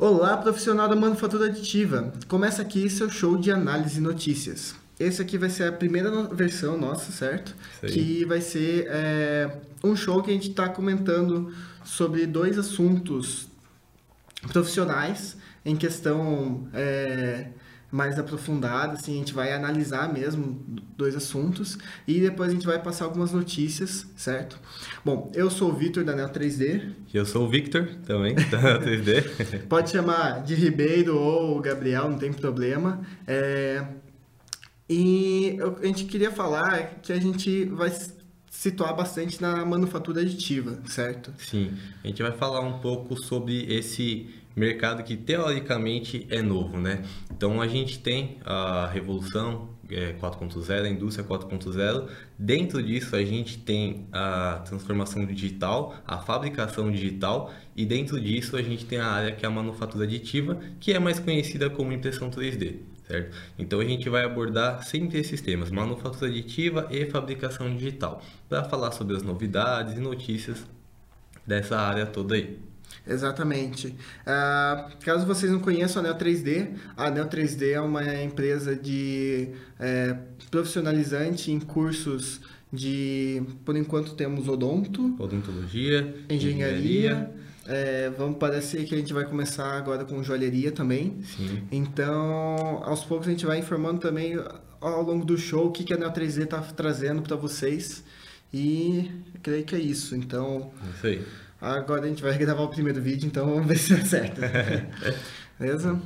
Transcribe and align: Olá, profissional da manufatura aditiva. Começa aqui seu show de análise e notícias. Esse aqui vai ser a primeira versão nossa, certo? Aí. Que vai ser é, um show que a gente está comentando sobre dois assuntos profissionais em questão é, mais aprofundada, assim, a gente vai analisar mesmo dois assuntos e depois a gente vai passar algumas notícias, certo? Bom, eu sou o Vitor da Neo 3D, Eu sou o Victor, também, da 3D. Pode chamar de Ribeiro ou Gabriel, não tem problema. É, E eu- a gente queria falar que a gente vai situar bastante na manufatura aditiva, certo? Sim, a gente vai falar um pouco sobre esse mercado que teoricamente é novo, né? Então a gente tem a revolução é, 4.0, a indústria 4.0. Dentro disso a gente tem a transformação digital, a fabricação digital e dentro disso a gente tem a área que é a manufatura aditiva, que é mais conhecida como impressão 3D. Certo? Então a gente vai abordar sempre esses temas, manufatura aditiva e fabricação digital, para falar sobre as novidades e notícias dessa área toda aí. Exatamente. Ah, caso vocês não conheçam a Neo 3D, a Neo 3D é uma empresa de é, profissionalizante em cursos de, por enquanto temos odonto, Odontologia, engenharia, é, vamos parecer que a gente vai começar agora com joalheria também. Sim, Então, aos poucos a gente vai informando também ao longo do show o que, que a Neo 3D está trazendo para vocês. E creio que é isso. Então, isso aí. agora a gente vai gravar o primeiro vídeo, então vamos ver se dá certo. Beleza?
Olá, 0.00 0.36
profissional 0.36 0.88
da 0.88 0.94
manufatura 0.94 1.46
aditiva. 1.46 2.12
Começa 2.28 2.62
aqui 2.62 2.88
seu 2.88 3.10
show 3.10 3.36
de 3.36 3.50
análise 3.50 3.98
e 3.98 4.00
notícias. 4.00 4.76
Esse 4.96 5.20
aqui 5.20 5.36
vai 5.36 5.50
ser 5.50 5.64
a 5.64 5.72
primeira 5.72 6.22
versão 6.32 6.78
nossa, 6.78 7.10
certo? 7.10 7.52
Aí. 7.82 7.90
Que 7.90 8.24
vai 8.24 8.40
ser 8.40 8.86
é, 8.88 9.58
um 9.82 9.96
show 9.96 10.22
que 10.22 10.30
a 10.30 10.34
gente 10.34 10.50
está 10.50 10.68
comentando 10.68 11.52
sobre 11.84 12.26
dois 12.26 12.56
assuntos 12.56 13.48
profissionais 14.52 15.36
em 15.64 15.74
questão 15.74 16.68
é, 16.72 17.48
mais 17.90 18.18
aprofundada, 18.18 18.92
assim, 18.94 19.14
a 19.14 19.18
gente 19.18 19.32
vai 19.32 19.52
analisar 19.52 20.12
mesmo 20.12 20.62
dois 20.96 21.16
assuntos 21.16 21.78
e 22.06 22.20
depois 22.20 22.50
a 22.50 22.52
gente 22.52 22.66
vai 22.66 22.78
passar 22.82 23.06
algumas 23.06 23.32
notícias, 23.32 24.06
certo? 24.16 24.58
Bom, 25.04 25.30
eu 25.34 25.50
sou 25.50 25.70
o 25.70 25.74
Vitor 25.74 26.04
da 26.04 26.14
Neo 26.14 26.28
3D, 26.28 26.90
Eu 27.14 27.24
sou 27.24 27.46
o 27.46 27.48
Victor, 27.48 27.88
também, 28.06 28.34
da 28.50 28.78
3D. 28.78 29.64
Pode 29.68 29.90
chamar 29.90 30.42
de 30.42 30.54
Ribeiro 30.54 31.16
ou 31.18 31.58
Gabriel, 31.60 32.10
não 32.10 32.18
tem 32.18 32.32
problema. 32.32 33.00
É, 33.26 33.82
E 34.90 35.56
eu- 35.58 35.76
a 35.82 35.86
gente 35.86 36.04
queria 36.06 36.30
falar 36.30 37.00
que 37.02 37.12
a 37.12 37.20
gente 37.20 37.64
vai 37.66 37.90
situar 38.50 38.94
bastante 38.94 39.40
na 39.40 39.64
manufatura 39.64 40.20
aditiva, 40.20 40.78
certo? 40.86 41.32
Sim, 41.38 41.72
a 42.02 42.06
gente 42.06 42.22
vai 42.22 42.32
falar 42.32 42.60
um 42.60 42.78
pouco 42.80 43.16
sobre 43.16 43.64
esse 43.72 44.28
mercado 44.58 45.02
que 45.02 45.16
teoricamente 45.16 46.26
é 46.30 46.42
novo, 46.42 46.78
né? 46.78 47.04
Então 47.30 47.60
a 47.60 47.68
gente 47.68 48.00
tem 48.00 48.38
a 48.44 48.88
revolução 48.92 49.70
é, 49.90 50.12
4.0, 50.14 50.84
a 50.84 50.88
indústria 50.88 51.24
4.0. 51.26 52.08
Dentro 52.38 52.82
disso 52.82 53.16
a 53.16 53.24
gente 53.24 53.58
tem 53.58 54.06
a 54.12 54.62
transformação 54.66 55.24
digital, 55.24 55.94
a 56.06 56.18
fabricação 56.18 56.90
digital 56.90 57.52
e 57.76 57.86
dentro 57.86 58.20
disso 58.20 58.56
a 58.56 58.62
gente 58.62 58.84
tem 58.84 58.98
a 58.98 59.06
área 59.06 59.32
que 59.32 59.44
é 59.44 59.48
a 59.48 59.52
manufatura 59.52 60.04
aditiva, 60.04 60.58
que 60.80 60.92
é 60.92 60.98
mais 60.98 61.18
conhecida 61.18 61.70
como 61.70 61.92
impressão 61.92 62.30
3D. 62.30 62.76
Certo? 63.08 63.34
Então 63.58 63.80
a 63.80 63.84
gente 63.84 64.08
vai 64.10 64.22
abordar 64.22 64.84
sempre 64.84 65.18
esses 65.18 65.40
temas, 65.40 65.70
manufatura 65.70 66.30
aditiva 66.30 66.86
e 66.90 67.06
fabricação 67.06 67.74
digital, 67.74 68.22
para 68.48 68.62
falar 68.64 68.92
sobre 68.92 69.16
as 69.16 69.22
novidades 69.22 69.96
e 69.96 70.00
notícias 70.00 70.62
dessa 71.46 71.78
área 71.78 72.04
toda 72.04 72.34
aí. 72.34 72.58
Exatamente. 73.06 73.94
Ah, 74.26 74.90
caso 75.00 75.26
vocês 75.26 75.50
não 75.50 75.60
conheçam 75.60 76.00
a 76.00 76.02
Neo 76.02 76.14
3D, 76.14 76.74
a 76.96 77.10
Neo 77.10 77.26
3D 77.26 77.72
é 77.72 77.80
uma 77.80 78.22
empresa 78.22 78.76
de 78.76 79.48
é, 79.80 80.14
profissionalizante 80.50 81.50
em 81.50 81.58
cursos 81.58 82.42
de, 82.70 83.42
por 83.64 83.74
enquanto 83.76 84.14
temos 84.14 84.46
odonto, 84.46 85.16
Odontologia, 85.18 86.14
engenharia, 86.28 87.30
é, 87.68 88.08
vamos 88.16 88.38
parecer 88.38 88.84
que 88.86 88.94
a 88.94 88.98
gente 88.98 89.12
vai 89.12 89.26
começar 89.26 89.76
agora 89.76 90.02
com 90.02 90.22
joalheria 90.22 90.72
também. 90.72 91.20
Sim, 91.22 91.62
Então, 91.70 92.82
aos 92.82 93.04
poucos 93.04 93.28
a 93.28 93.30
gente 93.30 93.44
vai 93.44 93.58
informando 93.58 94.00
também 94.00 94.42
ao 94.80 95.02
longo 95.02 95.22
do 95.22 95.36
show 95.36 95.66
o 95.66 95.70
que, 95.70 95.84
que 95.84 95.92
a 95.92 95.98
Neo 95.98 96.10
3D 96.10 96.44
está 96.44 96.62
trazendo 96.62 97.20
para 97.20 97.36
vocês. 97.36 98.02
E 98.52 99.10
creio 99.42 99.64
que 99.64 99.74
é 99.74 99.78
isso. 99.78 100.16
Então, 100.16 100.72
isso 100.94 101.06
aí. 101.06 101.22
agora 101.60 102.06
a 102.06 102.08
gente 102.08 102.22
vai 102.22 102.36
gravar 102.38 102.62
o 102.62 102.68
primeiro 102.68 103.02
vídeo, 103.02 103.26
então 103.26 103.46
vamos 103.46 103.66
ver 103.66 103.76
se 103.76 103.94
dá 103.94 104.02
certo. 104.02 104.40
Beleza? 105.60 106.00